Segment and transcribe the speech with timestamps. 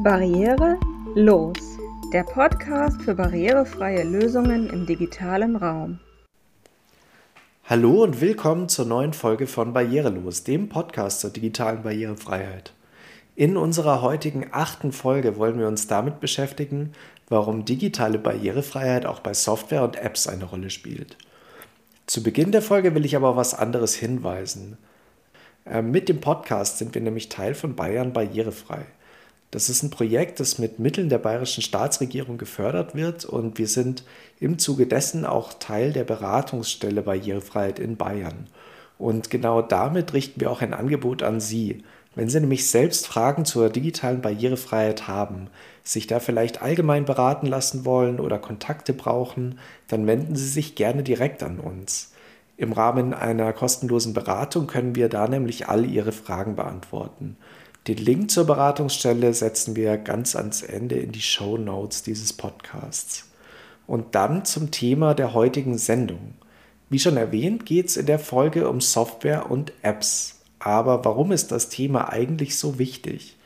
[0.00, 0.78] Barriere
[1.16, 1.58] los,
[2.12, 5.98] der Podcast für barrierefreie Lösungen im digitalen Raum.
[7.64, 12.74] Hallo und willkommen zur neuen Folge von Barrierelos, dem Podcast zur digitalen Barrierefreiheit.
[13.34, 16.92] In unserer heutigen achten Folge wollen wir uns damit beschäftigen,
[17.28, 21.16] warum digitale Barrierefreiheit auch bei Software und Apps eine Rolle spielt.
[22.06, 24.78] Zu Beginn der Folge will ich aber auf was anderes hinweisen.
[25.64, 28.86] Äh, mit dem Podcast sind wir nämlich Teil von Bayern Barrierefrei.
[29.50, 34.04] Das ist ein Projekt, das mit Mitteln der bayerischen Staatsregierung gefördert wird und wir sind
[34.40, 38.46] im Zuge dessen auch Teil der Beratungsstelle Barrierefreiheit in Bayern.
[38.98, 41.82] Und genau damit richten wir auch ein Angebot an Sie.
[42.14, 45.48] Wenn Sie nämlich selbst Fragen zur digitalen Barrierefreiheit haben,
[45.82, 51.02] sich da vielleicht allgemein beraten lassen wollen oder Kontakte brauchen, dann wenden Sie sich gerne
[51.02, 52.12] direkt an uns.
[52.58, 57.36] Im Rahmen einer kostenlosen Beratung können wir da nämlich all Ihre Fragen beantworten.
[57.88, 63.30] Den Link zur Beratungsstelle setzen wir ganz ans Ende in die Show Notes dieses Podcasts.
[63.86, 66.34] Und dann zum Thema der heutigen Sendung.
[66.90, 70.40] Wie schon erwähnt, geht es in der Folge um Software und Apps.
[70.58, 73.38] Aber warum ist das Thema eigentlich so wichtig?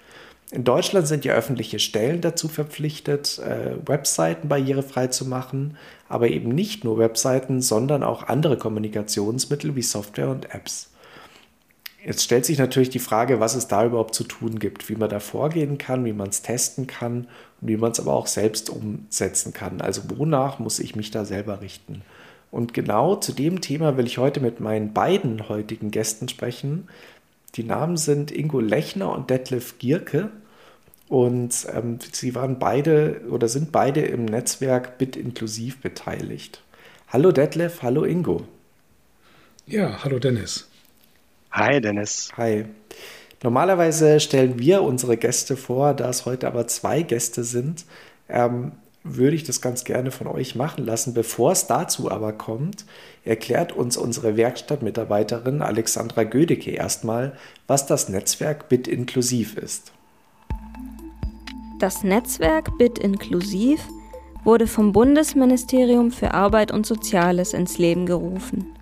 [0.50, 5.76] In Deutschland sind ja öffentliche Stellen dazu verpflichtet, äh, Webseiten barrierefrei zu machen,
[6.08, 10.91] aber eben nicht nur Webseiten, sondern auch andere Kommunikationsmittel wie Software und Apps.
[12.04, 15.08] Jetzt stellt sich natürlich die Frage, was es da überhaupt zu tun gibt, wie man
[15.08, 17.28] da vorgehen kann, wie man es testen kann
[17.60, 19.80] und wie man es aber auch selbst umsetzen kann.
[19.80, 22.02] Also wonach muss ich mich da selber richten?
[22.50, 26.88] Und genau zu dem Thema will ich heute mit meinen beiden heutigen Gästen sprechen.
[27.54, 30.30] Die Namen sind Ingo Lechner und Detlef Gierke.
[31.08, 36.62] Und ähm, sie waren beide oder sind beide im Netzwerk Bit inklusiv beteiligt.
[37.08, 38.42] Hallo Detlef, hallo Ingo.
[39.66, 40.71] Ja, hallo Dennis.
[41.52, 42.30] Hi Dennis.
[42.38, 42.64] Hi.
[43.42, 47.84] Normalerweise stellen wir unsere Gäste vor, da es heute aber zwei Gäste sind,
[48.30, 48.72] ähm,
[49.04, 51.12] würde ich das ganz gerne von euch machen lassen.
[51.12, 52.86] Bevor es dazu aber kommt,
[53.24, 57.36] erklärt uns unsere Werkstattmitarbeiterin Alexandra Gödecke erstmal,
[57.66, 59.92] was das Netzwerk Bit inklusiv ist.
[61.80, 63.80] Das Netzwerk Bit inklusiv
[64.44, 68.72] wurde vom Bundesministerium für Arbeit und Soziales ins Leben gerufen.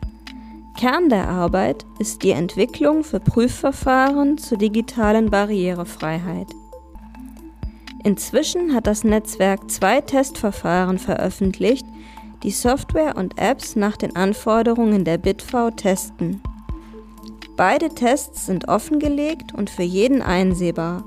[0.80, 6.46] Kern der Arbeit ist die Entwicklung für Prüfverfahren zur digitalen Barrierefreiheit.
[8.02, 11.84] Inzwischen hat das Netzwerk zwei Testverfahren veröffentlicht,
[12.42, 16.40] die Software und Apps nach den Anforderungen der BitV testen.
[17.58, 21.04] Beide Tests sind offengelegt und für jeden einsehbar.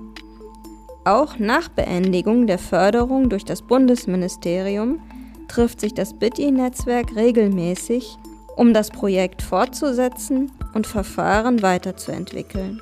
[1.04, 5.00] Auch nach Beendigung der Förderung durch das Bundesministerium
[5.48, 8.20] trifft sich das BitI-Netzwerk regelmäßig
[8.56, 12.82] um das Projekt fortzusetzen und Verfahren weiterzuentwickeln.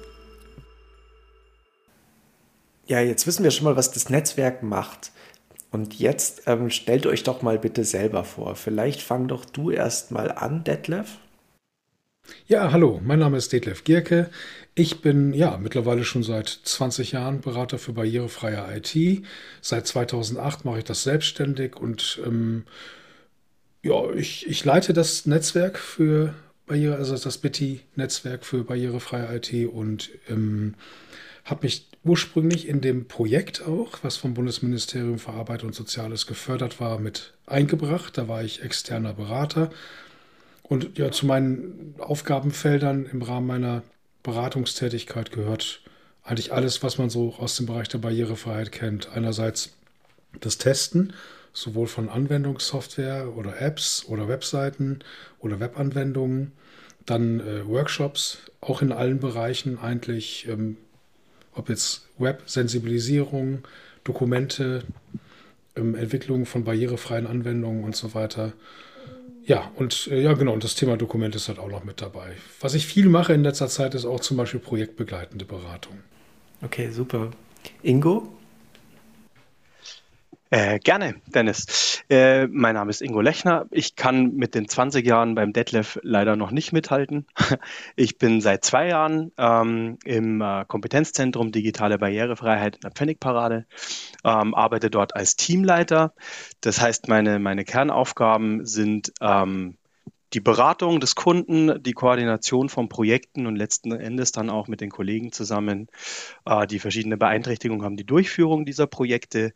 [2.86, 5.12] Ja, jetzt wissen wir schon mal, was das Netzwerk macht.
[5.72, 8.56] Und jetzt ähm, stellt euch doch mal bitte selber vor.
[8.56, 11.18] Vielleicht fang doch du erst mal an, Detlef.
[12.48, 14.30] Ja, hallo, mein Name ist Detlef Gierke.
[14.76, 19.26] Ich bin ja mittlerweile schon seit 20 Jahren Berater für barrierefreie IT.
[19.62, 22.66] Seit 2008 mache ich das selbstständig und ähm,
[23.84, 26.34] ja, ich, ich leite das Netzwerk für
[26.68, 30.76] Barriere, also das Bitty-Netzwerk für barrierefreie IT und ähm,
[31.44, 36.80] habe mich ursprünglich in dem Projekt auch, was vom Bundesministerium für Arbeit und Soziales gefördert
[36.80, 38.18] war, mit eingebracht.
[38.18, 39.72] Da war ich externer Berater.
[40.64, 43.84] Und ja, zu meinen Aufgabenfeldern im Rahmen meiner
[44.24, 45.82] Beratungstätigkeit gehört
[46.24, 49.10] eigentlich alles, was man so aus dem Bereich der Barrierefreiheit kennt.
[49.10, 49.74] Einerseits
[50.40, 51.14] das Testen,
[51.54, 55.00] sowohl von Anwendungssoftware oder Apps oder Webseiten
[55.40, 56.54] oder Webanwendungen,
[57.06, 60.78] dann äh, Workshops, auch in allen Bereichen eigentlich, ähm,
[61.54, 63.64] ob jetzt Web-Sensibilisierung,
[64.04, 64.84] Dokumente,
[65.76, 68.54] ähm, Entwicklung von barrierefreien Anwendungen und so weiter.
[69.44, 72.34] Ja, und äh, ja, genau, und das Thema Dokument ist halt auch noch mit dabei.
[72.60, 76.00] Was ich viel mache in letzter Zeit, ist auch zum Beispiel projektbegleitende Beratung.
[76.62, 77.32] Okay, super.
[77.82, 78.32] Ingo?
[80.54, 82.04] Äh, gerne, Dennis.
[82.10, 83.68] Äh, mein Name ist Ingo Lechner.
[83.72, 87.26] Ich kann mit den 20 Jahren beim Detlef leider noch nicht mithalten.
[87.96, 93.66] Ich bin seit zwei Jahren ähm, im äh, Kompetenzzentrum Digitale Barrierefreiheit in der Pfennigparade,
[94.26, 96.14] ähm, arbeite dort als Teamleiter.
[96.60, 99.78] Das heißt, meine, meine Kernaufgaben sind ähm,
[100.34, 104.90] die Beratung des Kunden, die Koordination von Projekten und letzten Endes dann auch mit den
[104.90, 105.88] Kollegen zusammen,
[106.46, 109.54] äh, die verschiedene Beeinträchtigungen haben, die Durchführung dieser Projekte,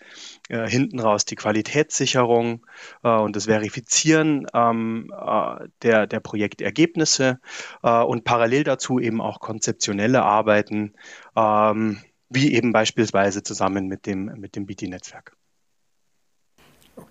[0.49, 2.65] äh, hinten raus die Qualitätssicherung
[3.03, 7.39] äh, und das Verifizieren ähm, äh, der, der Projektergebnisse
[7.83, 10.93] äh, und parallel dazu eben auch konzeptionelle Arbeiten,
[11.35, 11.99] ähm,
[12.29, 15.37] wie eben beispielsweise zusammen mit dem, mit dem BT-Netzwerk.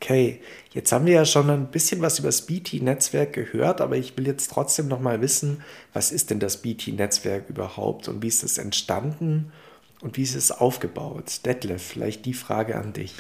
[0.05, 0.39] Okay,
[0.75, 4.27] jetzt haben wir ja schon ein bisschen was über das BT-Netzwerk gehört, aber ich will
[4.27, 5.63] jetzt trotzdem noch mal wissen,
[5.95, 9.51] was ist denn das BT-Netzwerk überhaupt und wie ist es entstanden
[10.03, 11.47] und wie ist es aufgebaut?
[11.47, 13.15] Detlef, vielleicht die Frage an dich.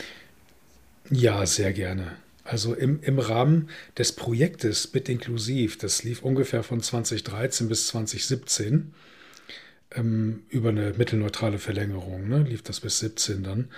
[1.08, 2.16] Ja, sehr gerne.
[2.44, 8.92] Also im, im Rahmen des Projektes Bit Inklusiv, das lief ungefähr von 2013 bis 2017,
[9.92, 13.70] ähm, über eine mittelneutrale Verlängerung, ne, lief das bis 17 dann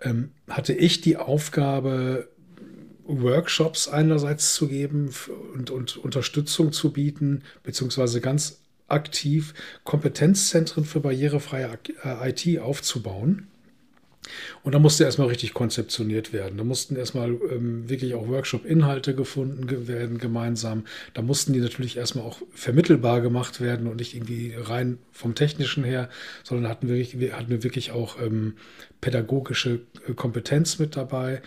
[0.00, 2.28] ähm, hatte ich die Aufgabe,
[3.08, 5.10] Workshops einerseits zu geben
[5.54, 13.48] und, und Unterstützung zu bieten, beziehungsweise ganz aktiv Kompetenzzentren für barrierefreie IT aufzubauen.
[14.62, 16.58] Und da musste erstmal richtig konzeptioniert werden.
[16.58, 20.84] Da mussten erstmal ähm, wirklich auch Workshop-Inhalte gefunden werden gemeinsam.
[21.14, 25.84] Da mussten die natürlich erstmal auch vermittelbar gemacht werden und nicht irgendwie rein vom Technischen
[25.84, 26.10] her,
[26.42, 28.54] sondern hatten wir, hatten wir wirklich auch ähm,
[29.00, 31.40] pädagogische äh, Kompetenz mit dabei.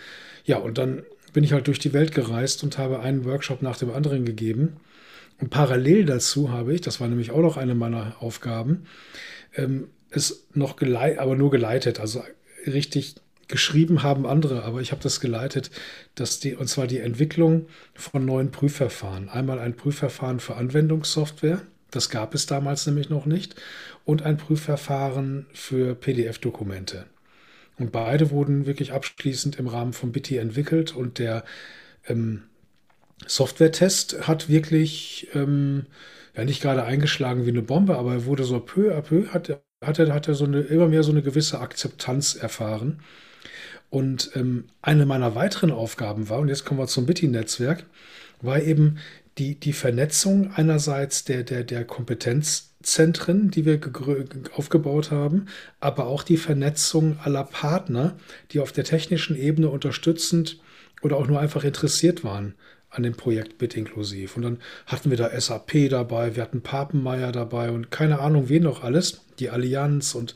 [0.44, 3.76] Ja, und dann bin ich halt durch die Welt gereist und habe einen Workshop nach
[3.76, 4.76] dem anderen gegeben.
[5.40, 8.84] Und parallel dazu habe ich, das war nämlich auch noch eine meiner Aufgaben,
[9.56, 12.22] ähm, es noch geleitet, aber nur geleitet, also
[12.66, 13.16] richtig
[13.48, 15.70] geschrieben haben andere, aber ich habe das geleitet,
[16.14, 19.28] dass die, und zwar die Entwicklung von neuen Prüfverfahren.
[19.28, 23.54] Einmal ein Prüfverfahren für Anwendungssoftware, das gab es damals nämlich noch nicht,
[24.04, 27.06] und ein Prüfverfahren für PDF-Dokumente.
[27.78, 31.44] Und beide wurden wirklich abschließend im Rahmen von BITI entwickelt und der
[32.06, 32.44] ähm,
[33.26, 35.86] Software-Test hat wirklich ähm,
[36.36, 39.60] ja nicht gerade eingeschlagen wie eine Bombe, aber er wurde so peu à peu, hat,
[39.82, 43.00] hat er, hat er so eine, immer mehr so eine gewisse Akzeptanz erfahren.
[43.90, 47.84] Und ähm, eine meiner weiteren Aufgaben war, und jetzt kommen wir zum BITI-Netzwerk,
[48.40, 48.98] war eben
[49.38, 51.84] die, die Vernetzung einerseits der, der, der
[52.82, 53.80] Kompetenzzentren, die wir
[54.56, 55.46] aufgebaut haben,
[55.80, 58.16] aber auch die Vernetzung aller Partner,
[58.50, 60.58] die auf der technischen Ebene unterstützend
[61.00, 62.54] oder auch nur einfach interessiert waren
[62.90, 64.36] an dem Projekt Bit inklusiv.
[64.36, 68.64] Und dann hatten wir da SAP dabei, wir hatten Papenmeier dabei und keine Ahnung, wen
[68.64, 70.34] noch alles, die Allianz und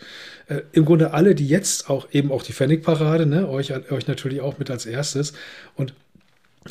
[0.49, 4.41] äh, im Grunde alle, die jetzt auch eben auch die Pfennigparade, ne, euch, euch natürlich
[4.41, 5.35] auch mit als erstes
[5.75, 5.93] und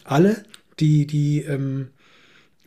[0.06, 0.44] alle,
[0.80, 1.89] die, die ähm,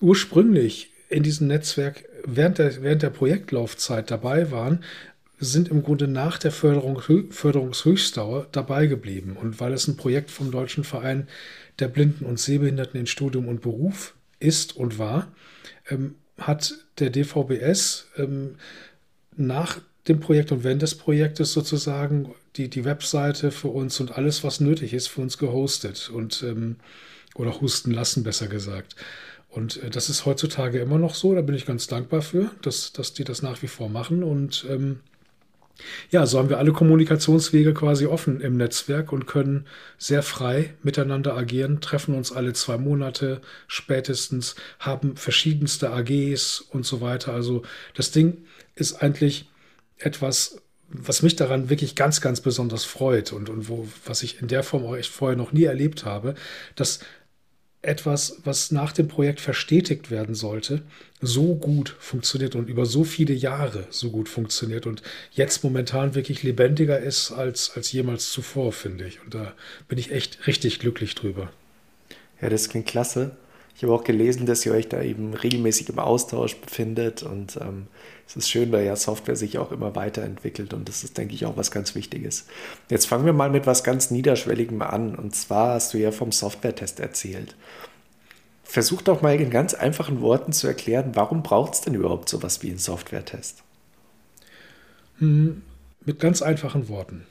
[0.01, 2.05] ursprünglich in diesem Netzwerk
[2.37, 4.85] während der, während der Projektlaufzeit dabei waren,
[5.41, 9.37] sind im Grunde nach der Förderung, Förderungshöchstdauer dabei geblieben.
[9.41, 11.29] Und weil es ein Projekt vom Deutschen Verein
[11.79, 15.29] der Blinden und Sehbehinderten in Studium und Beruf ist und war,
[15.89, 18.57] ähm, hat der DVBS ähm,
[19.37, 24.43] nach dem Projekt und während des Projektes sozusagen die, die Webseite für uns und alles,
[24.43, 26.77] was nötig ist, für uns gehostet und ähm,
[27.35, 28.97] oder husten lassen, besser gesagt.
[29.49, 32.93] Und äh, das ist heutzutage immer noch so, da bin ich ganz dankbar für, dass,
[32.93, 34.23] dass die das nach wie vor machen.
[34.23, 35.01] Und ähm,
[36.11, 39.67] ja, so haben wir alle Kommunikationswege quasi offen im Netzwerk und können
[39.97, 47.01] sehr frei miteinander agieren, treffen uns alle zwei Monate spätestens, haben verschiedenste AGs und so
[47.01, 47.33] weiter.
[47.33, 47.63] Also
[47.95, 48.39] das Ding
[48.75, 49.49] ist eigentlich
[49.99, 50.61] etwas,
[50.91, 54.63] was mich daran wirklich ganz, ganz besonders freut und, und wo, was ich in der
[54.63, 56.35] Form auch echt vorher noch nie erlebt habe,
[56.77, 57.01] dass
[57.81, 60.83] etwas, was nach dem Projekt verstetigt werden sollte,
[61.21, 65.03] so gut funktioniert und über so viele Jahre so gut funktioniert und
[65.33, 69.23] jetzt momentan wirklich lebendiger ist als, als jemals zuvor, finde ich.
[69.23, 69.55] Und da
[69.87, 71.53] bin ich echt richtig glücklich drüber.
[72.41, 73.37] Ja, das klingt klasse.
[73.79, 77.87] Ich habe auch gelesen, dass ihr euch da eben regelmäßig im Austausch befindet und ähm,
[78.27, 81.47] es ist schön, weil ja Software sich auch immer weiterentwickelt und das ist, denke ich,
[81.47, 82.47] auch was ganz Wichtiges.
[82.91, 86.33] Jetzt fangen wir mal mit was ganz Niederschwelligem an und zwar hast du ja vom
[86.33, 87.55] Software-Test erzählt.
[88.65, 92.65] Versuch doch mal in ganz einfachen Worten zu erklären, warum braucht es denn überhaupt sowas
[92.65, 93.63] wie einen Software-Test?
[95.19, 95.63] Hm,
[96.05, 97.27] mit ganz einfachen Worten.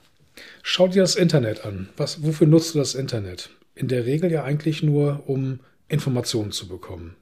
[0.63, 1.89] Schau dir das Internet an.
[1.97, 3.49] Was, wofür nutzt du das Internet?
[3.75, 7.15] In der Regel ja eigentlich nur, um Informationen zu bekommen.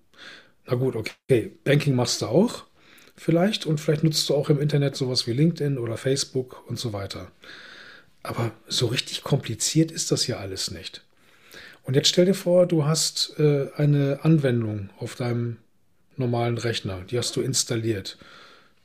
[0.66, 1.52] Na gut, okay.
[1.64, 2.66] Banking machst du auch
[3.16, 6.94] vielleicht und vielleicht nutzt du auch im Internet sowas wie LinkedIn oder Facebook und so
[6.94, 7.32] weiter.
[8.24, 11.04] Aber so richtig kompliziert ist das ja alles nicht.
[11.84, 15.58] Und jetzt stell dir vor, du hast äh, eine Anwendung auf deinem
[16.18, 18.18] normalen Rechner, die hast du installiert.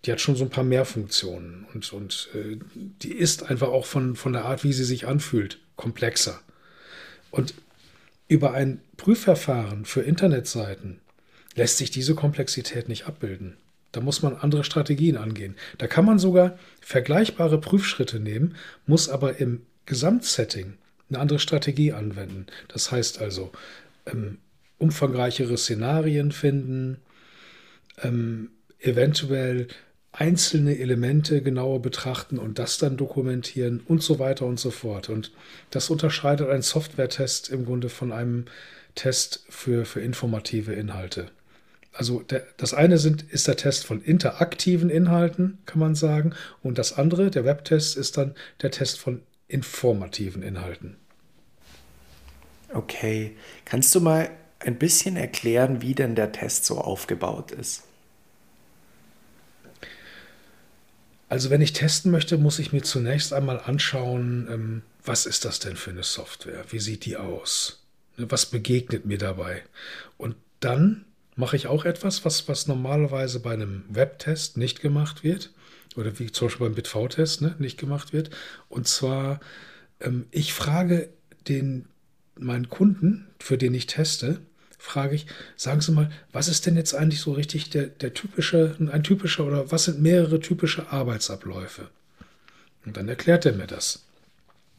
[0.04, 3.86] Die hat schon so ein paar mehr Funktionen und, und äh, die ist einfach auch
[3.86, 6.40] von, von der Art, wie sie sich anfühlt, komplexer.
[7.30, 7.54] Und
[8.30, 11.00] über ein Prüfverfahren für Internetseiten
[11.56, 13.56] lässt sich diese Komplexität nicht abbilden.
[13.90, 15.56] Da muss man andere Strategien angehen.
[15.78, 18.54] Da kann man sogar vergleichbare Prüfschritte nehmen,
[18.86, 20.74] muss aber im Gesamtsetting
[21.08, 22.46] eine andere Strategie anwenden.
[22.68, 23.50] Das heißt also,
[24.06, 24.38] ähm,
[24.78, 26.98] umfangreichere Szenarien finden,
[28.00, 29.66] ähm, eventuell
[30.12, 35.08] einzelne Elemente genauer betrachten und das dann dokumentieren und so weiter und so fort.
[35.08, 35.32] Und
[35.70, 38.46] das unterscheidet einen Software-Test im Grunde von einem
[38.94, 41.26] Test für, für informative Inhalte.
[41.92, 46.78] Also der, das eine sind, ist der Test von interaktiven Inhalten, kann man sagen, und
[46.78, 50.96] das andere, der Webtest, ist dann der Test von informativen Inhalten.
[52.72, 57.82] Okay, kannst du mal ein bisschen erklären, wie denn der Test so aufgebaut ist?
[61.30, 65.60] Also wenn ich testen möchte, muss ich mir zunächst einmal anschauen, ähm, was ist das
[65.60, 66.64] denn für eine Software?
[66.70, 67.84] Wie sieht die aus?
[68.16, 69.62] Ne, was begegnet mir dabei?
[70.18, 71.04] Und dann
[71.36, 75.52] mache ich auch etwas, was, was normalerweise bei einem Webtest nicht gemacht wird
[75.94, 78.30] oder wie zum Beispiel beim BitV-Test ne, nicht gemacht wird.
[78.68, 79.38] Und zwar,
[80.00, 81.10] ähm, ich frage
[81.46, 81.86] den,
[82.36, 84.40] meinen Kunden, für den ich teste,
[84.80, 88.76] frage ich, sagen Sie mal, was ist denn jetzt eigentlich so richtig der, der typische,
[88.78, 91.88] ein typischer oder was sind mehrere typische Arbeitsabläufe?
[92.86, 94.04] Und dann erklärt er mir das.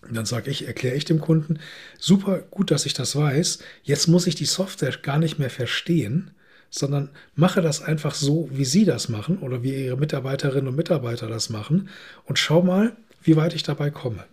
[0.01, 1.60] Und dann sage ich, erkläre ich dem Kunden,
[2.00, 3.60] super gut, dass ich das weiß.
[3.84, 6.31] Jetzt muss ich die Software gar nicht mehr verstehen,
[6.72, 11.27] sondern mache das einfach so, wie Sie das machen oder wie Ihre Mitarbeiterinnen und Mitarbeiter
[11.27, 11.89] das machen
[12.25, 14.25] und schau mal, wie weit ich dabei komme.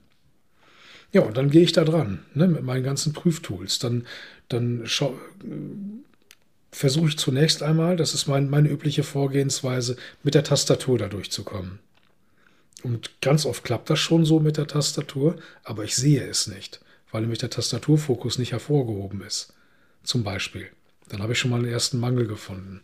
[1.13, 3.79] Ja, und dann gehe ich da dran ne, mit meinen ganzen Prüftools.
[3.79, 4.05] Dann
[4.49, 4.87] dann
[6.71, 11.79] versuche ich zunächst einmal, das ist mein, meine übliche Vorgehensweise, mit der Tastatur da durchzukommen.
[12.83, 16.81] Und ganz oft klappt das schon so mit der Tastatur, aber ich sehe es nicht,
[17.11, 19.53] weil nämlich der Tastaturfokus nicht hervorgehoben ist.
[20.05, 20.69] Zum Beispiel.
[21.09, 22.83] Dann habe ich schon mal einen ersten Mangel gefunden.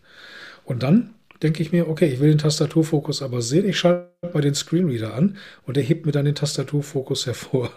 [0.65, 1.15] Und dann
[1.45, 3.69] denke ich mir, okay, ich will den Tastaturfokus aber sehen.
[3.69, 5.37] Ich schalte mal den Screenreader an
[5.67, 7.71] und er hebt mir dann den Tastaturfokus hervor.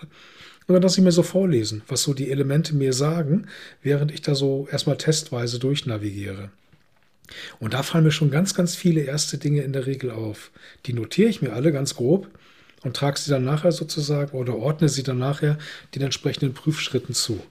[0.67, 3.47] Und dann lasse ich mir so vorlesen, was so die Elemente mir sagen,
[3.83, 6.49] während ich da so erstmal testweise durchnavigiere.
[7.59, 10.51] Und da fallen mir schon ganz, ganz viele erste Dinge in der Regel auf.
[10.85, 12.27] Die notiere ich mir alle ganz grob
[12.83, 15.57] und trage sie dann nachher sozusagen oder ordne sie dann nachher
[15.93, 17.41] den entsprechenden Prüfschritten zu.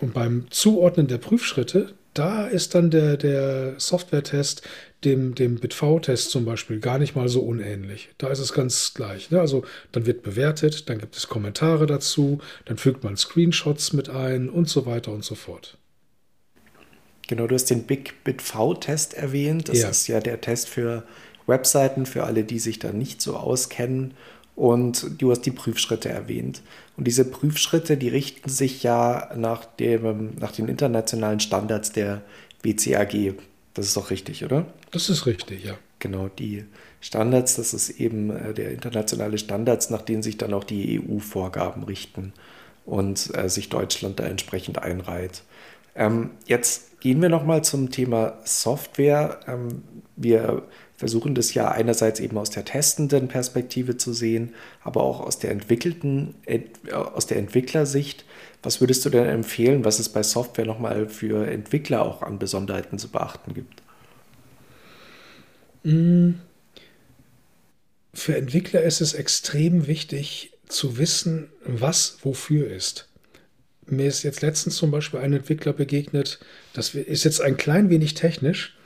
[0.00, 4.62] Und beim Zuordnen der Prüfschritte, da ist dann der, der Software-Test
[5.04, 8.08] dem, dem BitV-Test zum Beispiel gar nicht mal so unähnlich.
[8.18, 9.30] Da ist es ganz gleich.
[9.30, 9.40] Ne?
[9.40, 14.48] Also dann wird bewertet, dann gibt es Kommentare dazu, dann fügt man Screenshots mit ein
[14.48, 15.78] und so weiter und so fort.
[17.28, 19.68] Genau, du hast den Big BitV-Test erwähnt.
[19.68, 19.88] Das ja.
[19.88, 21.04] ist ja der Test für
[21.46, 24.14] Webseiten, für alle, die sich da nicht so auskennen.
[24.56, 26.62] Und du hast die Prüfschritte erwähnt.
[26.98, 32.22] Und diese Prüfschritte, die richten sich ja nach, dem, nach den internationalen Standards der
[32.64, 33.34] WCAG.
[33.72, 34.66] Das ist doch richtig, oder?
[34.90, 35.78] Das ist richtig, ja.
[36.00, 36.64] Genau, die
[37.00, 41.84] Standards, das ist eben äh, der internationale Standards, nach denen sich dann auch die EU-Vorgaben
[41.84, 42.32] richten
[42.84, 45.44] und äh, sich Deutschland da entsprechend einreiht.
[45.94, 49.40] Ähm, jetzt gehen wir nochmal zum Thema Software.
[49.46, 49.82] Ähm,
[50.16, 50.62] wir
[50.96, 55.52] versuchen das ja einerseits eben aus der testenden Perspektive zu sehen, aber auch aus der
[55.52, 56.60] entwickelten, äh,
[56.92, 58.24] aus der Entwicklersicht.
[58.62, 62.98] Was würdest du denn empfehlen, was es bei Software nochmal für Entwickler auch an Besonderheiten
[62.98, 63.82] zu beachten gibt?
[65.84, 66.32] Mm.
[68.12, 73.08] Für Entwickler ist es extrem wichtig zu wissen, was wofür ist.
[73.90, 76.38] Mir ist jetzt letztens zum Beispiel ein Entwickler begegnet,
[76.72, 78.76] das ist jetzt ein klein wenig technisch,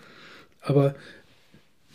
[0.60, 0.94] aber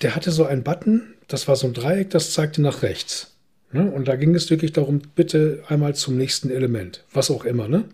[0.02, 3.36] der hatte so einen Button, das war so ein Dreieck, das zeigte nach rechts.
[3.72, 3.90] Ne?
[3.92, 7.68] Und da ging es wirklich darum, bitte einmal zum nächsten Element, was auch immer.
[7.68, 7.86] Ne?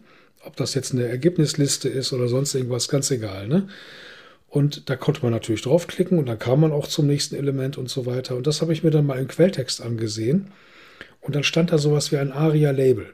[0.43, 3.47] Ob das jetzt eine Ergebnisliste ist oder sonst irgendwas, ganz egal.
[3.47, 3.67] Ne?
[4.47, 7.89] Und da konnte man natürlich draufklicken und dann kam man auch zum nächsten Element und
[7.89, 8.35] so weiter.
[8.35, 10.51] Und das habe ich mir dann mal im Quelltext angesehen.
[11.21, 13.13] Und dann stand da sowas wie ein ARIA-Label.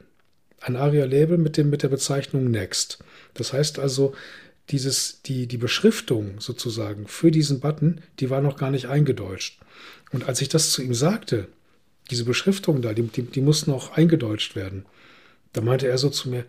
[0.60, 2.98] Ein ARIA-Label mit, mit der Bezeichnung Next.
[3.34, 4.14] Das heißt also,
[4.70, 9.58] dieses, die, die Beschriftung sozusagen für diesen Button, die war noch gar nicht eingedeutscht.
[10.12, 11.48] Und als ich das zu ihm sagte,
[12.10, 14.84] diese Beschriftung da, die, die, die muss noch eingedeutscht werden.
[15.52, 16.44] Da meinte er so zu mir,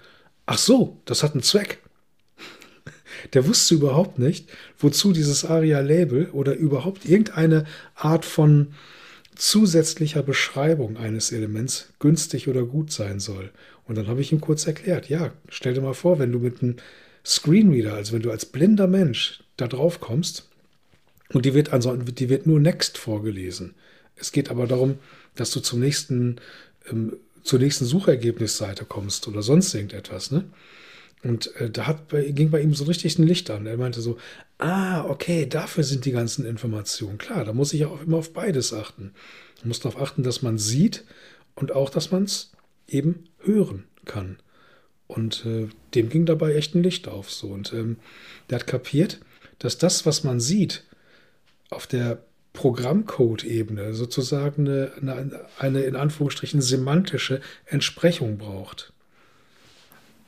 [0.45, 1.79] ach so, das hat einen Zweck.
[3.33, 7.65] Der wusste überhaupt nicht, wozu dieses ARIA-Label oder überhaupt irgendeine
[7.95, 8.73] Art von
[9.35, 13.51] zusätzlicher Beschreibung eines Elements günstig oder gut sein soll.
[13.91, 16.63] Und dann habe ich ihm kurz erklärt, ja, stell dir mal vor, wenn du mit
[16.63, 16.77] einem
[17.25, 20.47] Screenreader, also wenn du als blinder Mensch da drauf kommst,
[21.33, 23.73] und die wird, also, die wird nur Next vorgelesen.
[24.15, 24.99] Es geht aber darum,
[25.35, 26.37] dass du zum nächsten,
[26.89, 30.31] ähm, zur nächsten Suchergebnisseite kommst oder sonst irgendetwas.
[30.31, 30.45] Ne?
[31.21, 33.65] Und äh, da hat ging bei ihm so richtig ein Licht an.
[33.65, 34.17] Er meinte so,
[34.57, 37.17] ah, okay, dafür sind die ganzen Informationen.
[37.17, 39.11] Klar, da muss ich auch immer auf beides achten.
[39.59, 41.03] Man muss darauf achten, dass man sieht
[41.55, 42.53] und auch, dass man es
[42.87, 44.37] eben hören kann.
[45.07, 47.29] Und äh, dem ging dabei echt ein Licht auf.
[47.31, 47.47] So.
[47.47, 47.97] Und ähm,
[48.49, 49.19] der hat kapiert,
[49.59, 50.83] dass das, was man sieht,
[51.69, 58.91] auf der Programmcode-Ebene sozusagen eine, eine, eine in Anführungsstrichen semantische Entsprechung braucht.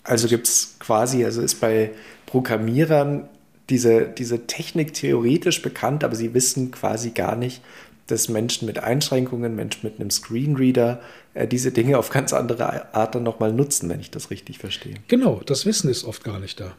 [0.04, 1.92] Also gibt es quasi, also ist bei
[2.26, 3.30] Programmierern
[3.70, 7.62] diese, diese Technik theoretisch bekannt, aber sie wissen quasi gar nicht,
[8.08, 11.02] dass Menschen mit Einschränkungen, Menschen mit einem Screenreader
[11.34, 14.96] äh, diese Dinge auf ganz andere Art dann nochmal nutzen, wenn ich das richtig verstehe.
[15.08, 16.74] Genau, das Wissen ist oft gar nicht da.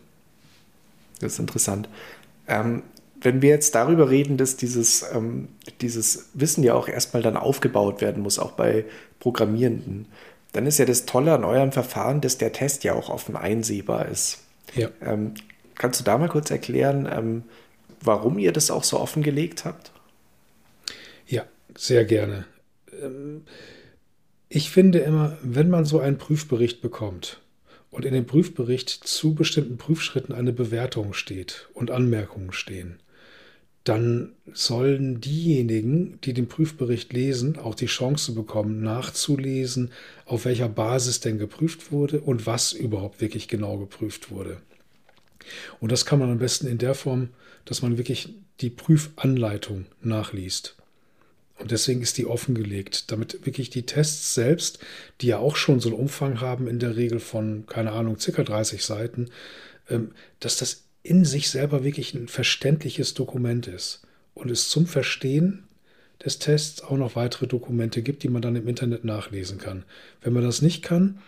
[1.21, 1.89] Das ist interessant.
[2.47, 2.83] Ähm,
[3.21, 5.49] wenn wir jetzt darüber reden, dass dieses, ähm,
[5.81, 8.85] dieses Wissen ja auch erstmal dann aufgebaut werden muss, auch bei
[9.19, 10.07] Programmierenden,
[10.53, 14.07] dann ist ja das Tolle an eurem Verfahren, dass der Test ja auch offen einsehbar
[14.07, 14.41] ist.
[14.75, 14.91] Ja.
[15.03, 15.35] Ähm,
[15.75, 17.45] kannst du da mal kurz erklären, ähm,
[18.03, 19.91] warum ihr das auch so offengelegt habt?
[21.77, 22.47] Sehr gerne.
[23.01, 23.43] Ähm,
[24.49, 27.41] ich finde immer, wenn man so einen Prüfbericht bekommt
[27.91, 33.01] und in dem Prüfbericht zu bestimmten Prüfschritten eine Bewertung steht und Anmerkungen stehen,
[33.85, 39.91] dann sollen diejenigen, die den Prüfbericht lesen, auch die Chance bekommen, nachzulesen,
[40.25, 44.57] auf welcher Basis denn geprüft wurde und was überhaupt wirklich genau geprüft wurde.
[45.81, 47.29] Und das kann man am besten in der Form,
[47.67, 50.77] dass man wirklich die Prüfanleitung nachliest.
[51.59, 54.81] Und deswegen ist die offengelegt, damit wirklich die Tests selbst,
[55.21, 58.43] die ja auch schon so einen Umfang haben, in der Regel von, keine Ahnung, circa
[58.43, 59.31] 30 Seiten,
[59.89, 64.03] ähm, dass das in sich selber wirklich ein verständliches Dokument ist
[64.35, 65.65] und es zum Verstehen
[66.25, 69.85] des Tests auch noch weitere Dokumente gibt, die man dann im Internet nachlesen kann.
[70.23, 71.19] Wenn man das nicht kann,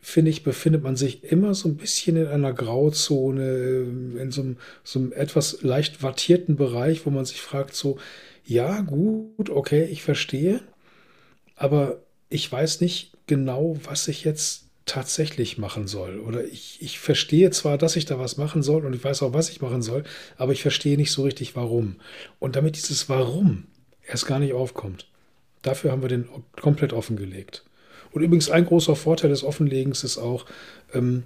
[0.00, 3.86] finde ich, befindet man sich immer so ein bisschen in einer Grauzone,
[4.18, 7.98] in so einem, so einem etwas leicht wattierten Bereich, wo man sich fragt, so,
[8.44, 10.60] ja, gut, okay, ich verstehe,
[11.56, 16.18] aber ich weiß nicht genau, was ich jetzt tatsächlich machen soll.
[16.20, 19.32] Oder ich, ich verstehe zwar, dass ich da was machen soll und ich weiß auch,
[19.32, 20.04] was ich machen soll,
[20.36, 21.96] aber ich verstehe nicht so richtig, warum.
[22.38, 23.64] Und damit dieses Warum
[24.06, 25.06] erst gar nicht aufkommt,
[25.62, 26.28] dafür haben wir den
[26.60, 27.64] komplett offengelegt.
[28.12, 30.44] Und übrigens ein großer Vorteil des Offenlegens ist auch,
[30.92, 31.24] ähm,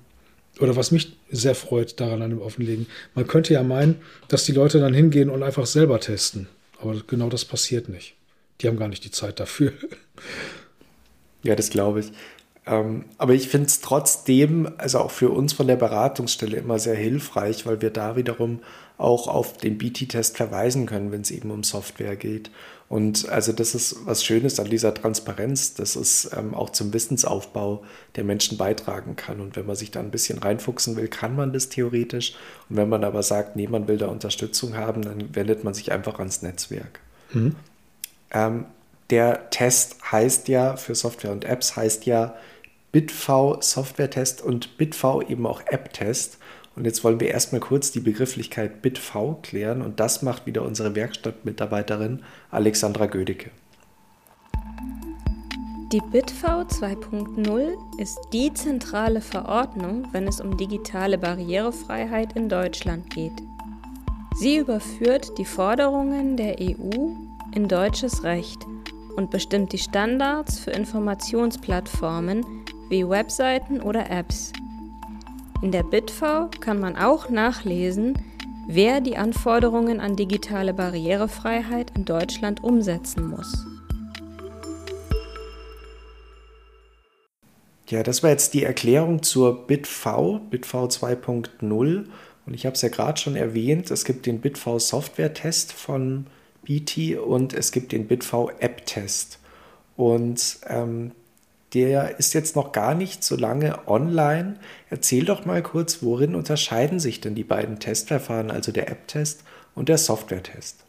[0.60, 3.96] oder was mich sehr freut daran an dem Offenlegen, man könnte ja meinen,
[4.28, 6.48] dass die Leute dann hingehen und einfach selber testen.
[6.80, 8.14] Aber genau das passiert nicht.
[8.60, 9.72] Die haben gar nicht die Zeit dafür.
[11.44, 12.10] Ja, das glaube ich.
[12.66, 16.96] Ähm, aber ich finde es trotzdem, also auch für uns von der Beratungsstelle immer sehr
[16.96, 18.60] hilfreich, weil wir da wiederum
[18.98, 22.50] auch auf den BT-Test verweisen können, wenn es eben um Software geht.
[22.88, 27.84] Und also das ist was Schönes an dieser Transparenz, dass es ähm, auch zum Wissensaufbau
[28.16, 29.40] der Menschen beitragen kann.
[29.40, 32.34] Und wenn man sich da ein bisschen reinfuchsen will, kann man das theoretisch.
[32.70, 35.92] Und wenn man aber sagt, nee, man will da Unterstützung haben, dann wendet man sich
[35.92, 37.00] einfach ans Netzwerk.
[37.34, 37.56] Mhm.
[38.30, 38.64] Ähm,
[39.10, 42.34] der Test heißt ja, für Software und Apps heißt ja
[42.92, 46.38] BitV Software-Test und BitV eben auch App-Test.
[46.78, 50.94] Und jetzt wollen wir erstmal kurz die Begrifflichkeit BitV klären und das macht wieder unsere
[50.94, 53.50] Werkstattmitarbeiterin Alexandra Gödicke.
[55.90, 63.42] Die BitV 2.0 ist die zentrale Verordnung, wenn es um digitale Barrierefreiheit in Deutschland geht.
[64.36, 67.10] Sie überführt die Forderungen der EU
[67.56, 68.64] in deutsches Recht
[69.16, 72.46] und bestimmt die Standards für Informationsplattformen
[72.88, 74.52] wie Webseiten oder Apps.
[75.60, 78.14] In der BitV kann man auch nachlesen,
[78.68, 83.66] wer die Anforderungen an digitale Barrierefreiheit in Deutschland umsetzen muss.
[87.88, 92.04] Ja, das war jetzt die Erklärung zur BitV, BitV 2.0.
[92.46, 96.28] Und ich habe es ja gerade schon erwähnt, es gibt den BitV Software-Test von
[96.62, 99.40] BT und es gibt den BitV App-Test.
[99.96, 101.10] Und ähm,
[101.74, 104.58] der ist jetzt noch gar nicht so lange online.
[104.90, 109.88] Erzähl doch mal kurz, worin unterscheiden sich denn die beiden Testverfahren, also der App-Test und
[109.88, 110.84] der Software-Test?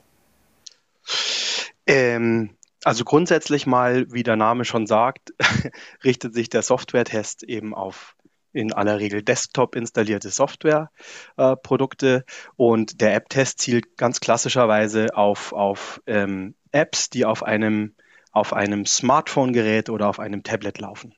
[1.86, 2.52] Ähm,
[2.84, 5.34] also grundsätzlich mal, wie der Name schon sagt,
[6.04, 8.15] richtet sich der Software-Test eben auf
[8.52, 16.02] in aller Regel Desktop installierte Softwareprodukte äh, und der App-Test zielt ganz klassischerweise auf, auf
[16.08, 17.96] ähm, Apps, die auf einem
[18.32, 21.13] auf einem Smartphone-Gerät oder auf einem Tablet laufen.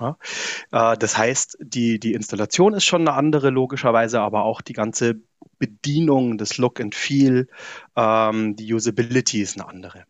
[0.00, 0.16] Ja,
[0.72, 5.20] äh, das heißt, die, die Installation ist schon eine andere, logischerweise, aber auch die ganze
[5.58, 7.48] Bedienung, das Look and Feel,
[7.96, 10.04] ähm, die Usability ist eine andere.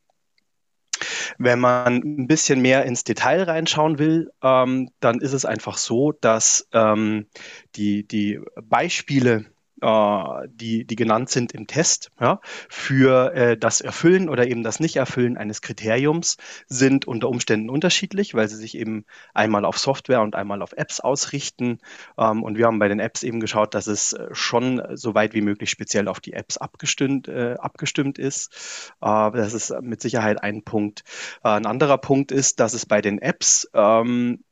[1.38, 6.12] Wenn man ein bisschen mehr ins Detail reinschauen will, ähm, dann ist es einfach so,
[6.12, 7.26] dass ähm,
[7.74, 9.46] die, die Beispiele
[9.80, 15.36] die, die genannt sind im Test, ja, für äh, das Erfüllen oder eben das Nicht-Erfüllen
[15.36, 20.62] eines Kriteriums sind unter Umständen unterschiedlich, weil sie sich eben einmal auf Software und einmal
[20.62, 21.78] auf Apps ausrichten.
[22.18, 25.34] Ähm, und wir haben bei den Apps eben geschaut, dass es äh, schon so weit
[25.34, 28.92] wie möglich speziell auf die Apps abgestimmt, äh, abgestimmt ist.
[29.00, 31.04] Äh, das ist mit Sicherheit ein Punkt.
[31.42, 34.44] Äh, ein anderer Punkt ist, dass es bei den Apps ähm,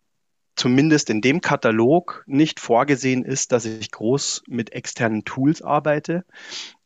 [0.58, 6.24] zumindest in dem Katalog nicht vorgesehen ist, dass ich groß mit externen Tools arbeite.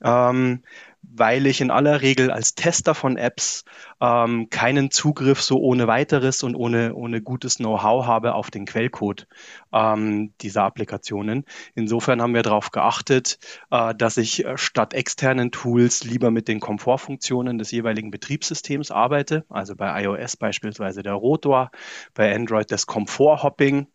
[0.02, 0.62] Ähm,
[1.02, 3.64] weil ich in aller Regel als Tester von Apps
[4.00, 9.26] ähm, keinen Zugriff so ohne weiteres und ohne, ohne gutes Know-how habe auf den Quellcode
[9.72, 11.44] ähm, dieser Applikationen.
[11.74, 13.38] Insofern haben wir darauf geachtet,
[13.70, 19.44] äh, dass ich äh, statt externen Tools lieber mit den Komfortfunktionen des jeweiligen Betriebssystems arbeite.
[19.48, 21.70] Also bei iOS beispielsweise der Rotor,
[22.14, 23.88] bei Android das Komforthopping.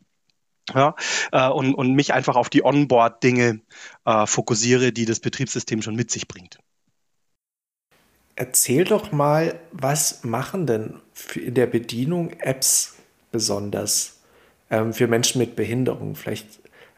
[0.74, 0.94] Ja,
[1.32, 3.62] äh, und, und mich einfach auf die Onboard-Dinge
[4.04, 6.58] äh, fokussiere, die das Betriebssystem schon mit sich bringt.
[8.40, 10.94] Erzähl doch mal, was machen denn
[11.34, 12.94] in der Bedienung Apps
[13.32, 14.20] besonders
[14.70, 16.14] ähm, für Menschen mit Behinderung?
[16.14, 16.46] Vielleicht,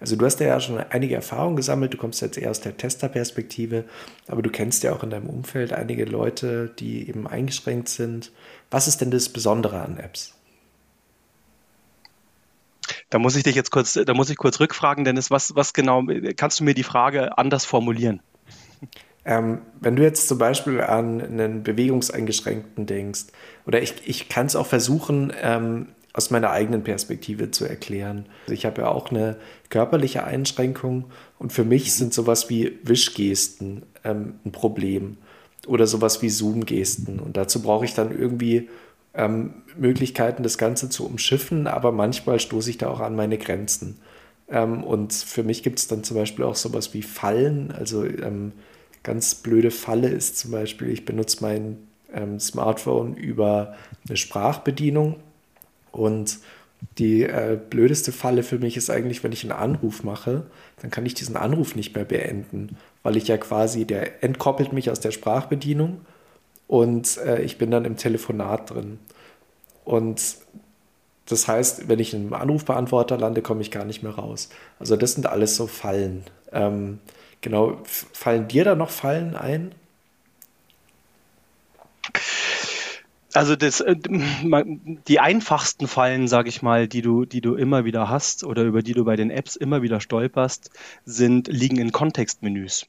[0.00, 3.86] also du hast ja schon einige Erfahrungen gesammelt, du kommst jetzt eher aus der Testerperspektive,
[4.28, 8.32] aber du kennst ja auch in deinem Umfeld einige Leute, die eben eingeschränkt sind.
[8.70, 10.34] Was ist denn das Besondere an Apps?
[13.08, 16.02] Da muss ich dich jetzt kurz, da muss ich kurz rückfragen, Dennis, was, was genau,
[16.36, 18.20] kannst du mir die Frage anders formulieren?
[19.24, 23.26] Ähm, wenn du jetzt zum Beispiel an einen Bewegungseingeschränkten denkst,
[23.66, 28.26] oder ich, ich kann es auch versuchen, ähm, aus meiner eigenen Perspektive zu erklären.
[28.42, 29.36] Also ich habe ja auch eine
[29.68, 31.04] körperliche Einschränkung
[31.38, 35.18] und für mich sind sowas wie Wischgesten ähm, ein Problem
[35.66, 37.20] oder sowas wie Zoom-Gesten.
[37.20, 38.68] Und dazu brauche ich dann irgendwie
[39.14, 43.98] ähm, Möglichkeiten, das Ganze zu umschiffen, aber manchmal stoße ich da auch an meine Grenzen.
[44.48, 48.52] Ähm, und für mich gibt es dann zum Beispiel auch sowas wie Fallen, also ähm,
[49.02, 51.78] ganz blöde Falle ist zum Beispiel, ich benutze mein
[52.12, 53.74] ähm, Smartphone über
[54.06, 55.16] eine Sprachbedienung
[55.92, 56.38] und
[56.98, 60.46] die äh, blödeste Falle für mich ist eigentlich, wenn ich einen Anruf mache,
[60.80, 64.90] dann kann ich diesen Anruf nicht mehr beenden, weil ich ja quasi, der entkoppelt mich
[64.90, 66.00] aus der Sprachbedienung
[66.66, 68.98] und äh, ich bin dann im Telefonat drin.
[69.84, 70.36] Und
[71.26, 74.48] das heißt, wenn ich in Anrufbeantworter lande, komme ich gar nicht mehr raus.
[74.78, 76.24] Also das sind alles so Fallen.
[76.52, 76.98] Ähm,
[77.40, 79.74] Genau, fallen dir da noch Fallen ein?
[83.32, 83.94] Also das, äh,
[85.08, 88.82] die einfachsten Fallen, sage ich mal, die du, die du immer wieder hast oder über
[88.82, 90.70] die du bei den Apps immer wieder stolperst,
[91.04, 92.86] sind liegen in Kontextmenüs.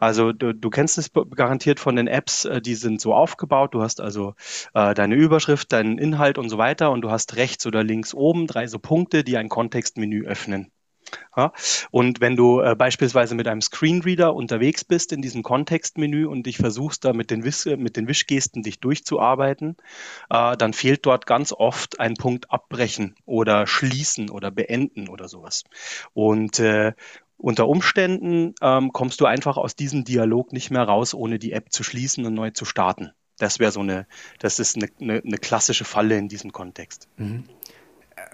[0.00, 3.74] Also du, du kennst es garantiert von den Apps, äh, die sind so aufgebaut.
[3.74, 4.34] Du hast also
[4.72, 8.46] äh, deine Überschrift, deinen Inhalt und so weiter und du hast rechts oder links oben
[8.46, 10.70] drei so Punkte, die ein Kontextmenü öffnen.
[11.36, 11.52] Ja?
[11.90, 16.56] Und wenn du äh, beispielsweise mit einem Screenreader unterwegs bist in diesem Kontextmenü und dich
[16.56, 19.76] versuchst, da mit den, Wisch, mit den Wischgesten dich durchzuarbeiten,
[20.30, 25.64] äh, dann fehlt dort ganz oft ein Punkt abbrechen oder schließen oder beenden oder sowas.
[26.12, 26.92] Und äh,
[27.36, 31.72] unter Umständen ähm, kommst du einfach aus diesem Dialog nicht mehr raus, ohne die App
[31.72, 33.12] zu schließen und neu zu starten.
[33.38, 34.06] Das wäre so eine,
[34.38, 37.08] das ist eine, eine, eine, klassische Falle in diesem Kontext.
[37.16, 37.44] Mhm.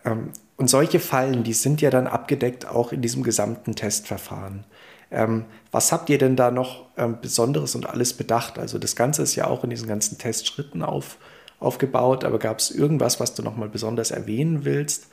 [0.04, 4.64] Ähm, und solche Fallen, die sind ja dann abgedeckt auch in diesem gesamten Testverfahren.
[5.10, 8.58] Ähm, was habt ihr denn da noch ähm, Besonderes und alles bedacht?
[8.58, 11.16] Also das Ganze ist ja auch in diesen ganzen Testschritten auf,
[11.60, 15.06] aufgebaut, aber gab es irgendwas, was du noch mal besonders erwähnen willst?